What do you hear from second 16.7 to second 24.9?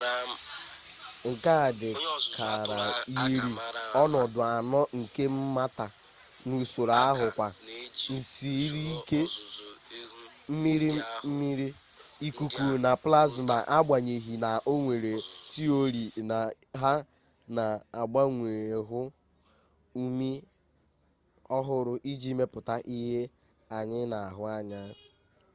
ha na-agbanwe ghụọ umi ọhụrụ iji mepụta ihe anyị na-ahụ anya